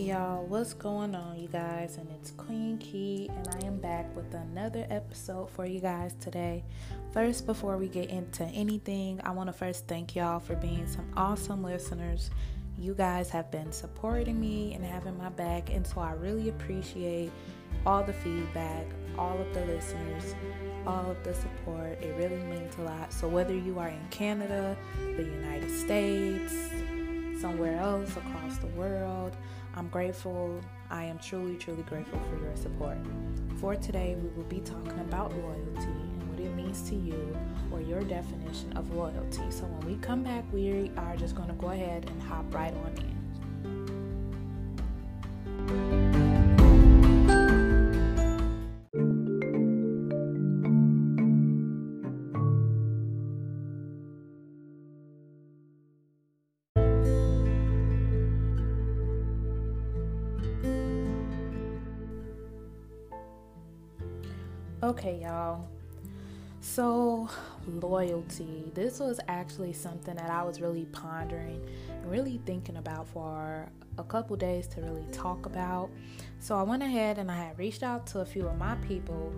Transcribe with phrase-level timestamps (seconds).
[0.00, 1.98] Y'all, what's going on, you guys?
[1.98, 6.64] And it's Queen Ke, and I am back with another episode for you guys today.
[7.12, 11.06] First, before we get into anything, I want to first thank y'all for being some
[11.18, 12.30] awesome listeners.
[12.78, 17.30] You guys have been supporting me and having my back, and so I really appreciate
[17.84, 18.86] all the feedback,
[19.18, 20.34] all of the listeners,
[20.86, 22.02] all of the support.
[22.02, 23.12] It really means a lot.
[23.12, 26.54] So, whether you are in Canada, the United States,
[27.38, 29.36] somewhere else across the world,
[29.74, 30.60] I'm grateful.
[30.90, 32.98] I am truly, truly grateful for your support.
[33.58, 37.36] For today, we will be talking about loyalty and what it means to you
[37.70, 39.42] or your definition of loyalty.
[39.50, 42.74] So, when we come back, we are just going to go ahead and hop right
[42.74, 43.09] on in.
[65.00, 65.64] Okay, y'all.
[66.60, 67.26] So,
[67.66, 68.70] loyalty.
[68.74, 74.04] This was actually something that I was really pondering and really thinking about for a
[74.04, 75.88] couple days to really talk about.
[76.38, 79.32] So, I went ahead and I had reached out to a few of my people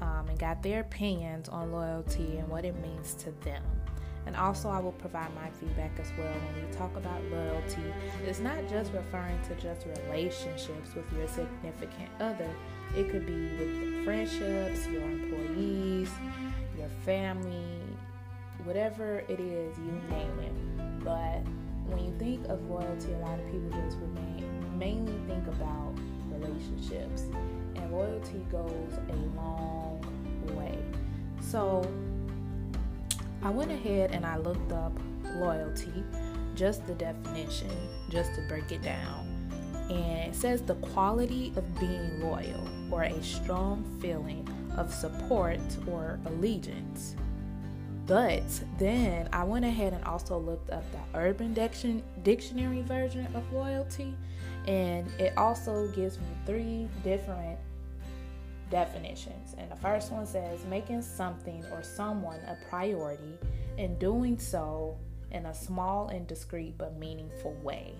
[0.00, 3.62] um, and got their opinions on loyalty and what it means to them.
[4.24, 7.92] And also, I will provide my feedback as well when we talk about loyalty.
[8.26, 12.48] It's not just referring to just relationships with your significant other,
[12.96, 16.10] it could be with friendships, your employees,
[16.76, 17.80] your family,
[18.64, 21.04] whatever it is, you name it.
[21.04, 21.42] But
[21.86, 25.94] when you think of loyalty, a lot of people just remain, mainly think about
[26.30, 27.22] relationships.
[27.76, 30.00] And loyalty goes a long
[30.54, 30.78] way.
[31.40, 31.86] So,
[33.42, 34.92] I went ahead and I looked up
[35.36, 36.04] loyalty,
[36.54, 37.70] just the definition,
[38.08, 39.30] just to break it down.
[39.90, 45.58] And it says the quality of being loyal or a strong feeling of support
[45.90, 47.16] or allegiance.
[48.06, 48.44] But
[48.78, 54.14] then I went ahead and also looked up the Urban Dictionary version of loyalty,
[54.68, 57.58] and it also gives me three different
[58.70, 59.56] definitions.
[59.58, 63.38] And the first one says making something or someone a priority
[63.76, 64.96] and doing so
[65.32, 67.94] in a small and discreet but meaningful way.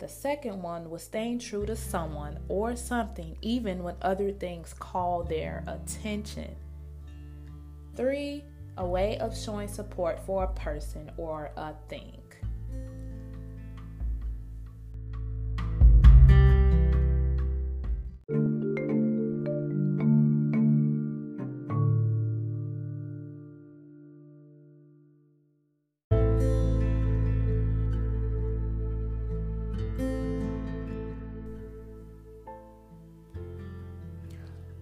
[0.00, 5.22] The second one was staying true to someone or something even when other things call
[5.24, 6.56] their attention.
[7.94, 8.44] Three,
[8.78, 12.19] a way of showing support for a person or a thing.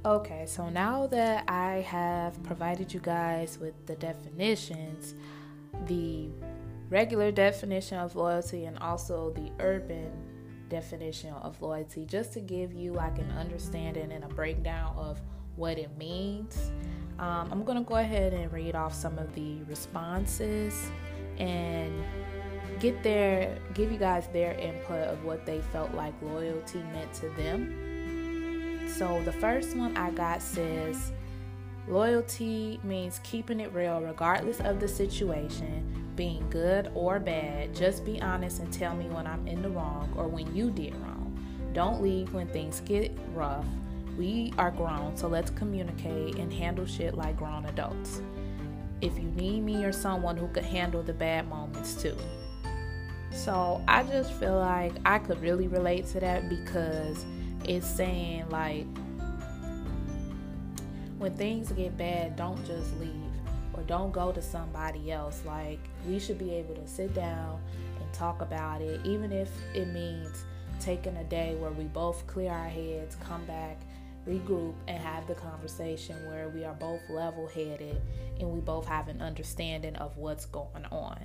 [0.08, 5.14] Okay, so now that I have provided you guys with the definitions,
[5.84, 6.30] the
[6.88, 10.10] regular definition of loyalty and also the urban
[10.70, 15.20] definition of loyalty, just to give you like an understanding and a breakdown of
[15.56, 16.72] what it means,
[17.18, 20.90] um, I'm gonna go ahead and read off some of the responses
[21.36, 21.92] and
[22.80, 27.28] get their give you guys their input of what they felt like loyalty meant to
[27.36, 27.87] them
[28.88, 31.12] so the first one I got says
[31.86, 37.74] loyalty means keeping it real regardless of the situation, being good or bad.
[37.74, 40.94] Just be honest and tell me when I'm in the wrong or when you did
[40.96, 41.38] wrong.
[41.72, 43.66] Don't leave when things get rough.
[44.16, 48.20] We are grown, so let's communicate and handle shit like grown adults.
[49.00, 52.16] If you need me or someone who could handle the bad moments too.
[53.30, 57.24] So I just feel like I could really relate to that because
[57.68, 58.86] it's saying like
[61.18, 63.12] when things get bad, don't just leave
[63.74, 65.42] or don't go to somebody else.
[65.44, 67.60] Like we should be able to sit down
[68.00, 70.44] and talk about it, even if it means
[70.80, 73.80] taking a day where we both clear our heads, come back,
[74.26, 78.00] regroup, and have the conversation where we are both level headed
[78.40, 81.18] and we both have an understanding of what's going on.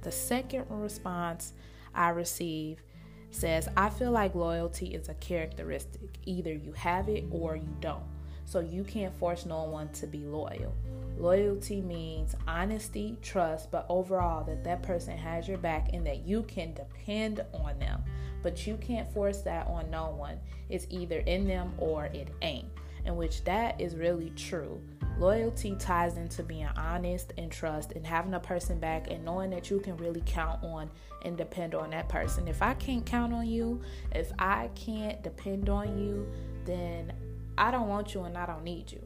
[0.00, 1.52] The second response
[1.94, 2.82] I receive
[3.32, 6.18] says, I feel like loyalty is a characteristic.
[6.24, 8.04] Either you have it or you don't.
[8.44, 10.74] So you can't force no one to be loyal.
[11.18, 16.42] Loyalty means honesty, trust, but overall that that person has your back and that you
[16.42, 18.02] can depend on them.
[18.42, 20.38] But you can't force that on no one.
[20.68, 22.68] It's either in them or it ain't.
[23.04, 24.80] In which that is really true.
[25.18, 29.70] Loyalty ties into being honest and trust and having a person back and knowing that
[29.70, 30.90] you can really count on
[31.24, 32.48] and depend on that person.
[32.48, 33.80] If I can't count on you,
[34.12, 36.26] if I can't depend on you,
[36.64, 37.12] then
[37.58, 39.02] I don't want you and I don't need you.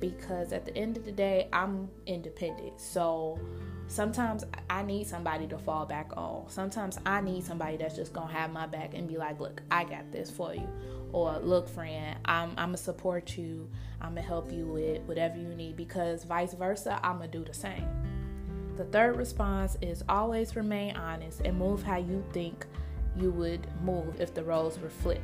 [0.00, 2.80] Because at the end of the day, I'm independent.
[2.80, 3.38] So
[3.86, 6.48] sometimes I need somebody to fall back on.
[6.48, 9.84] Sometimes I need somebody that's just gonna have my back and be like, look, I
[9.84, 10.68] got this for you.
[11.12, 13.68] Or look, friend, I'm I'm gonna support you,
[14.00, 17.54] I'm gonna help you with whatever you need because vice versa, I'm gonna do the
[17.54, 17.86] same.
[18.76, 22.64] The third response is always remain honest and move how you think
[23.16, 25.20] you would move if the roles were flipped.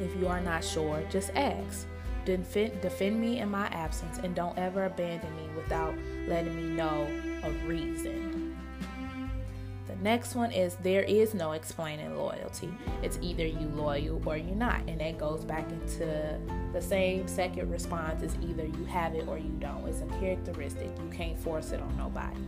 [0.00, 1.86] If you are not sure, just ask.
[2.24, 5.94] Defend, defend me in my absence and don't ever abandon me without
[6.26, 7.06] letting me know
[7.42, 8.56] a reason.
[9.86, 12.72] The next one is there is no explaining loyalty.
[13.02, 14.80] It's either you loyal or you're not.
[14.88, 16.40] And that goes back into
[16.72, 19.86] the same second response is either you have it or you don't.
[19.86, 20.88] It's a characteristic.
[20.98, 22.40] You can't force it on nobody.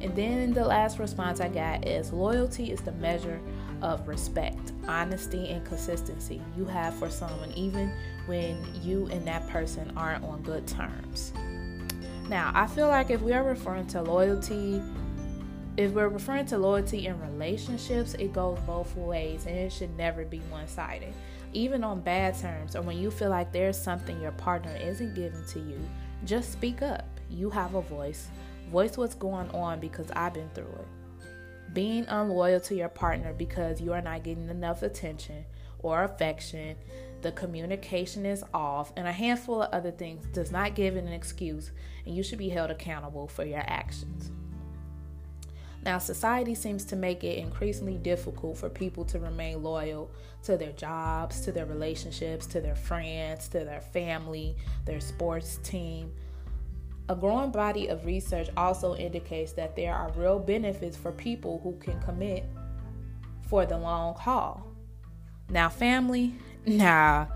[0.00, 3.40] And then the last response I got is loyalty is the measure
[3.82, 7.92] of respect, honesty, and consistency you have for someone, even
[8.26, 11.32] when you and that person aren't on good terms.
[12.28, 14.82] Now, I feel like if we are referring to loyalty,
[15.76, 20.24] if we're referring to loyalty in relationships, it goes both ways and it should never
[20.24, 21.14] be one sided.
[21.52, 25.44] Even on bad terms or when you feel like there's something your partner isn't giving
[25.46, 25.78] to you,
[26.24, 27.06] just speak up.
[27.30, 28.28] You have a voice.
[28.70, 30.88] Voice what's going on because I've been through it.
[31.72, 35.44] Being unloyal to your partner because you are not getting enough attention
[35.80, 36.76] or affection
[37.22, 41.70] the communication is off, and a handful of other things does not give an excuse,
[42.04, 44.30] and you should be held accountable for your actions.
[45.82, 50.10] Now, society seems to make it increasingly difficult for people to remain loyal
[50.44, 56.12] to their jobs, to their relationships, to their friends, to their family, their sports team.
[57.08, 61.78] A growing body of research also indicates that there are real benefits for people who
[61.78, 62.44] can commit
[63.48, 64.66] for the long haul.
[65.48, 66.34] Now, family
[66.66, 67.26] Nah,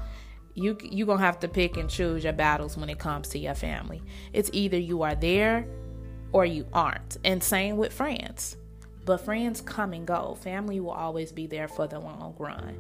[0.54, 3.54] you you gonna have to pick and choose your battles when it comes to your
[3.54, 4.02] family.
[4.32, 5.66] It's either you are there
[6.32, 7.18] or you aren't.
[7.24, 8.56] And same with friends.
[9.04, 10.36] But friends come and go.
[10.40, 12.76] Family will always be there for the long run.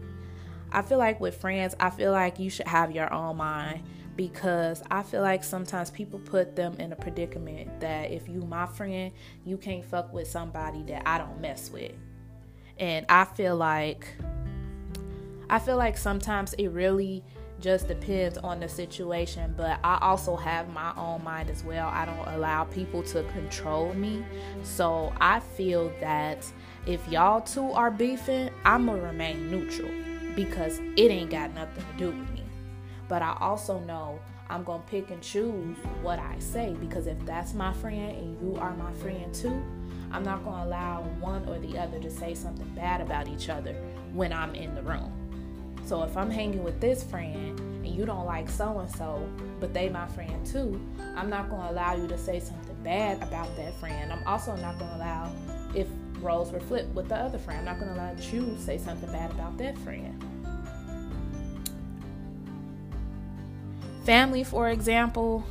[0.72, 3.82] I feel like with friends, I feel like you should have your own mind
[4.20, 8.66] because I feel like sometimes people put them in a predicament that if you my
[8.66, 9.12] friend,
[9.46, 11.92] you can't fuck with somebody that I don't mess with.
[12.78, 14.06] And I feel like
[15.48, 17.24] I feel like sometimes it really
[17.60, 21.88] just depends on the situation, but I also have my own mind as well.
[21.88, 24.22] I don't allow people to control me.
[24.64, 26.44] So I feel that
[26.84, 29.90] if y'all two are beefing, I'm gonna remain neutral
[30.36, 32.39] because it ain't got nothing to do with me.
[33.10, 37.54] But I also know I'm gonna pick and choose what I say because if that's
[37.54, 39.60] my friend and you are my friend too,
[40.12, 43.74] I'm not gonna allow one or the other to say something bad about each other
[44.12, 45.12] when I'm in the room.
[45.84, 49.28] So if I'm hanging with this friend and you don't like so and so,
[49.58, 50.80] but they my friend too,
[51.16, 54.12] I'm not going to allow you to say something bad about that friend.
[54.12, 55.32] I'm also not going to allow
[55.74, 55.88] if
[56.20, 57.58] roles were flipped with the other friend.
[57.58, 60.22] I'm not going to allow you to say something bad about that friend.
[64.04, 65.44] Family, for example,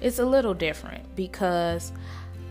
[0.00, 1.92] it's a little different because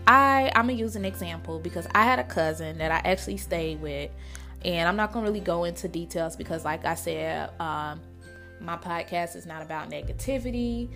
[0.06, 3.80] I I'm gonna use an example because I had a cousin that I actually stayed
[3.80, 4.10] with
[4.64, 8.00] and I'm not to really go into details because, like I said, um,
[8.60, 10.88] my podcast is not about negativity.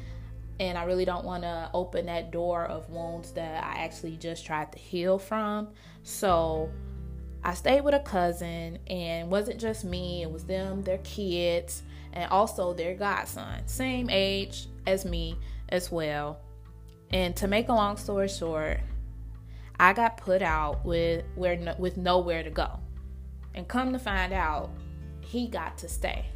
[0.59, 4.45] And I really don't want to open that door of wounds that I actually just
[4.45, 5.69] tried to heal from.
[6.03, 6.71] So
[7.43, 12.31] I stayed with a cousin, and wasn't just me, it was them, their kids, and
[12.31, 15.37] also their godson, same age as me
[15.69, 16.38] as well.
[17.12, 18.81] And to make a long story short,
[19.79, 22.79] I got put out with where with nowhere to go.
[23.55, 24.71] And come to find out,
[25.21, 26.26] he got to stay.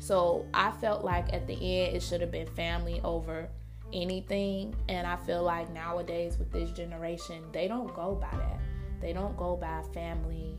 [0.00, 3.48] So I felt like at the end it should have been family over
[3.92, 4.74] anything.
[4.88, 8.60] And I feel like nowadays with this generation, they don't go by that.
[9.00, 10.56] They don't go by family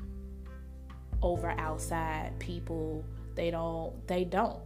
[1.21, 3.03] over outside people.
[3.35, 4.59] They don't, they don't.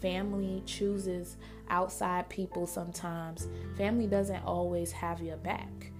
[0.00, 1.36] Family chooses
[1.68, 3.48] outside people sometimes.
[3.76, 5.90] Family doesn't always have your back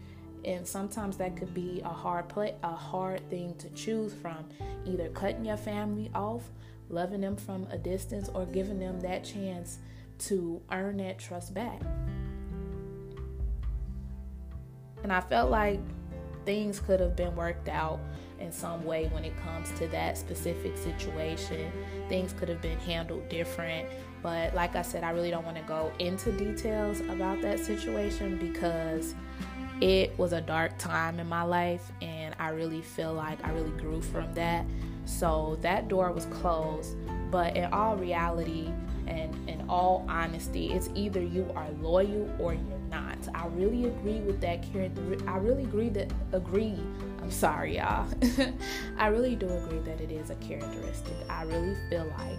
[0.45, 4.45] and sometimes that could be a hard play a hard thing to choose from
[4.87, 6.43] either cutting your family off
[6.89, 9.79] loving them from a distance or giving them that chance
[10.19, 11.81] to earn that trust back
[15.03, 15.81] and i felt like
[16.45, 18.01] things could have been worked out
[18.41, 21.71] in some way when it comes to that specific situation.
[22.09, 23.89] Things could have been handled different.
[24.23, 28.39] But like I said, I really don't want to go into details about that situation
[28.39, 29.15] because
[29.81, 33.71] it was a dark time in my life and I really feel like I really
[33.79, 34.67] grew from that.
[35.07, 36.97] So that door was closed.
[37.31, 38.71] But in all reality
[39.07, 43.17] and in all honesty, it's either you are loyal or you're not.
[43.35, 45.17] I really agree with that character.
[45.27, 46.79] I really agree that agree.
[47.23, 48.07] I'm sorry, y'all.
[48.99, 51.15] I really do agree that it is a characteristic.
[51.29, 52.39] I really feel like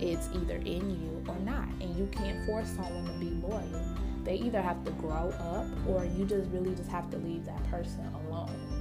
[0.00, 3.96] it's either in you or not, and you can't force someone to be loyal.
[4.24, 7.62] They either have to grow up or you just really just have to leave that
[7.70, 8.73] person alone.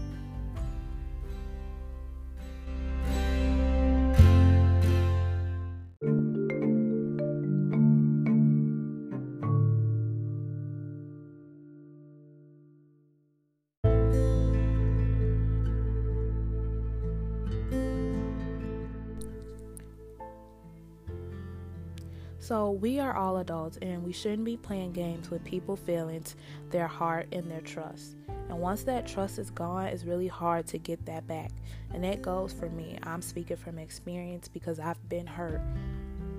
[22.54, 26.36] So, we are all adults and we shouldn't be playing games with people's feelings,
[26.70, 28.16] their heart, and their trust.
[28.28, 31.50] And once that trust is gone, it's really hard to get that back.
[31.96, 33.00] And that goes for me.
[33.02, 35.62] I'm speaking from experience because I've been hurt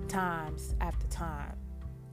[0.07, 1.57] times after time.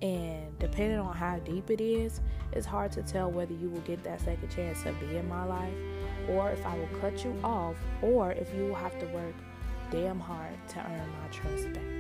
[0.03, 4.03] And depending on how deep it is, it's hard to tell whether you will get
[4.03, 5.77] that second chance to be in my life,
[6.29, 9.37] or if I will cut you off, or if you will have to work
[9.93, 11.92] damn hard to earn my trust back.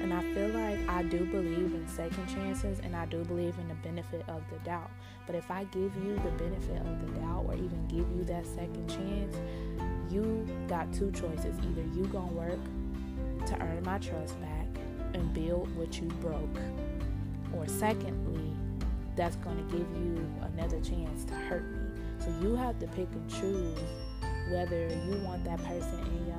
[0.00, 3.68] And I feel like I do believe in second chances and I do believe in
[3.68, 4.90] the benefit of the doubt.
[5.26, 8.46] But if I give you the benefit of the doubt or even give you that
[8.46, 9.36] second chance,
[10.10, 11.56] you got two choices.
[11.58, 12.58] Either you gonna work
[13.46, 14.66] to earn my trust back
[15.14, 16.58] and build what you broke.
[17.54, 18.52] Or secondly,
[19.16, 22.00] that's gonna give you another chance to hurt me.
[22.18, 23.78] So you have to pick and choose
[24.50, 26.35] whether you want that person in your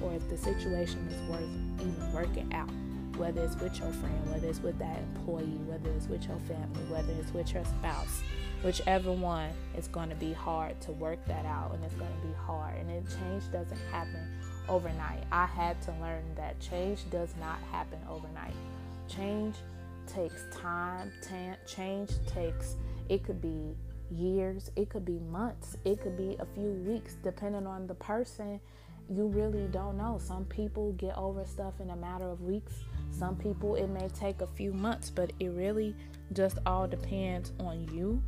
[0.00, 1.48] or if the situation is worth
[1.80, 2.70] even working out.
[3.16, 6.82] Whether it's with your friend, whether it's with that employee, whether it's with your family,
[6.90, 8.22] whether it's with your spouse,
[8.62, 12.26] whichever one, it's going to be hard to work that out and it's going to
[12.26, 12.76] be hard.
[12.76, 14.20] And it, change doesn't happen
[14.68, 15.24] overnight.
[15.32, 18.54] I had to learn that change does not happen overnight.
[19.08, 19.56] Change
[20.06, 21.10] takes time,
[21.66, 22.76] change takes,
[23.08, 23.74] it could be
[24.10, 28.60] years, it could be months, it could be a few weeks, depending on the person
[29.08, 30.18] you really don't know.
[30.20, 32.72] Some people get over stuff in a matter of weeks.
[33.10, 35.94] Some people it may take a few months, but it really
[36.32, 38.22] just all depends on you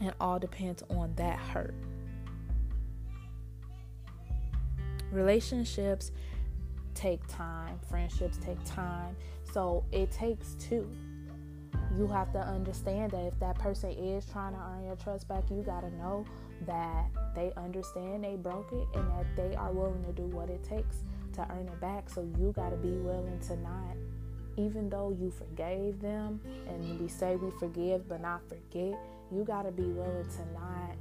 [0.00, 1.74] and all depends on that hurt.
[5.12, 6.10] Relationships
[6.94, 9.14] take time, friendships take time.
[9.52, 10.90] So it takes two.
[11.96, 15.44] You have to understand that if that person is trying to earn your trust back,
[15.50, 16.24] you got to know
[16.66, 20.62] that they understand they broke it and that they are willing to do what it
[20.62, 20.98] takes
[21.34, 22.08] to earn it back.
[22.08, 23.96] So you got to be willing to not,
[24.56, 28.98] even though you forgave them, and we say we forgive but not forget,
[29.32, 30.96] you got to be willing to not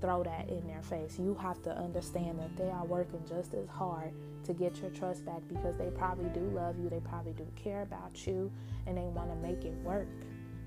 [0.00, 1.18] throw that in their face.
[1.18, 4.12] You have to understand that they are working just as hard
[4.44, 7.82] to get your trust back because they probably do love you, they probably do care
[7.82, 8.50] about you,
[8.86, 10.06] and they want to make it work.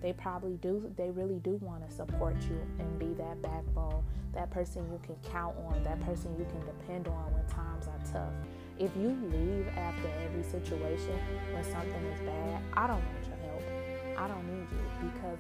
[0.01, 4.03] They probably do, they really do want to support you and be that backbone
[4.33, 7.99] that person you can count on, that person you can depend on when times are
[8.11, 8.33] tough.
[8.79, 11.19] If you leave after every situation
[11.51, 14.17] when something is bad, I don't want your help.
[14.17, 15.39] I don't need you because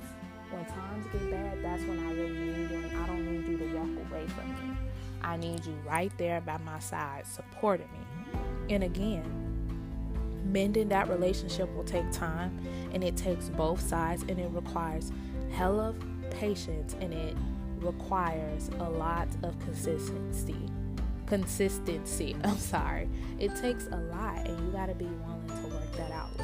[0.51, 3.57] when times get bad, that's when I really need you, and I don't need you
[3.57, 4.77] to walk away from me.
[5.21, 8.39] I need you right there by my side, supporting me.
[8.75, 9.40] And again,
[10.45, 12.59] mending that relationship will take time,
[12.93, 15.11] and it takes both sides, and it requires
[15.51, 15.95] hell of
[16.29, 17.35] patience, and it
[17.77, 20.69] requires a lot of consistency.
[21.25, 23.09] Consistency, I'm sorry.
[23.39, 26.35] It takes a lot, and you got to be willing to work that out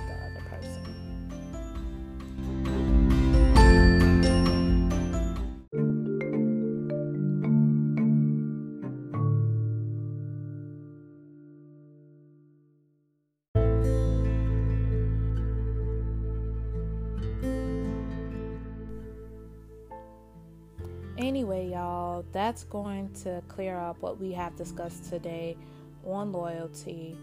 [21.27, 25.57] Anyway, y'all, that's going to clear up what we have discussed today
[26.05, 27.17] on loyalty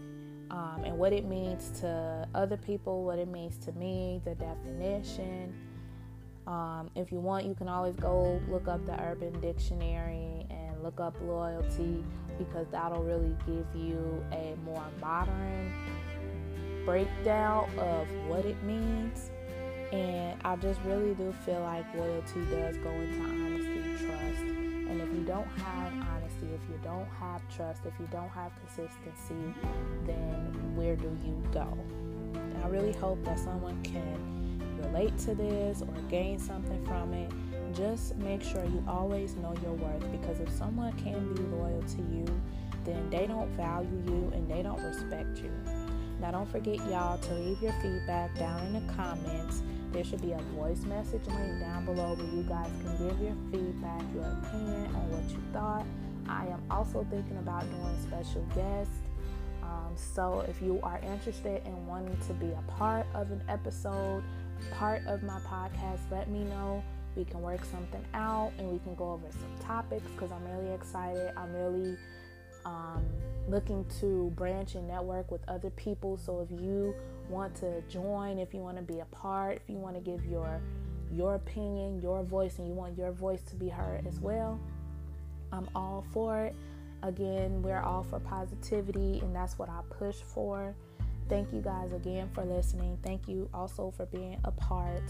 [0.51, 5.55] um, and what it means to other people, what it means to me, the definition.
[6.45, 10.99] Um, if you want, you can always go look up the Urban Dictionary and look
[10.99, 12.03] up loyalty
[12.37, 15.73] because that'll really give you a more modern
[16.85, 19.31] breakdown of what it means.
[19.91, 23.54] And I just really do feel like loyalty does go into honesty.
[24.95, 28.53] And if you don't have honesty, if you don't have trust, if you don't have
[28.55, 29.53] consistency,
[30.05, 31.77] then where do you go?
[32.33, 37.29] And I really hope that someone can relate to this or gain something from it.
[37.73, 41.97] Just make sure you always know your worth because if someone can be loyal to
[41.97, 42.25] you,
[42.85, 45.51] then they don't value you and they don't respect you.
[46.21, 49.61] Now, don't forget, y'all, to leave your feedback down in the comments.
[49.95, 53.33] There should be a voice message link down below where you guys can give your
[53.49, 55.85] feedback, your opinion on what you thought.
[56.27, 58.97] I am also thinking about doing special guests.
[59.63, 64.21] Um, so, if you are interested in wanting to be a part of an episode,
[64.73, 66.83] part of my podcast, let me know.
[67.15, 70.73] We can work something out and we can go over some topics because I'm really
[70.73, 71.31] excited.
[71.37, 71.97] I'm really
[72.65, 73.05] um,
[73.47, 76.17] looking to branch and network with other people.
[76.17, 76.93] So if you
[77.29, 80.25] want to join, if you want to be a part, if you want to give
[80.25, 80.61] your
[81.11, 84.59] your opinion, your voice, and you want your voice to be heard as well,
[85.51, 86.55] I'm all for it.
[87.03, 90.75] Again, we're all for positivity, and that's what I push for.
[91.29, 92.97] Thank you guys again for listening.
[93.03, 95.03] Thank you also for being a part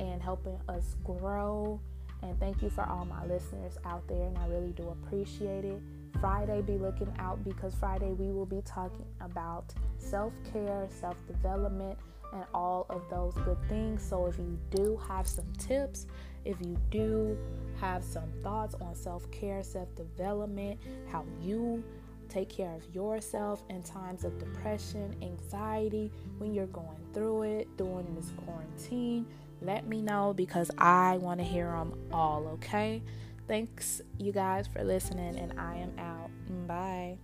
[0.00, 1.80] and helping us grow.
[2.22, 5.80] And thank you for all my listeners out there, and I really do appreciate it.
[6.20, 11.98] Friday, be looking out because Friday we will be talking about self care, self development,
[12.32, 14.02] and all of those good things.
[14.02, 16.06] So, if you do have some tips,
[16.44, 17.38] if you do
[17.80, 21.82] have some thoughts on self care, self development, how you
[22.28, 28.14] take care of yourself in times of depression, anxiety, when you're going through it during
[28.14, 29.26] this quarantine,
[29.62, 33.02] let me know because I want to hear them all, okay?
[33.48, 36.30] Thanks, you guys, for listening, and I am out.
[36.68, 37.18] Bye.